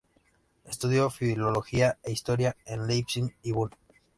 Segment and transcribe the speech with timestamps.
[0.65, 3.69] Estudió Filología e Historia en Leipzig y Bonn.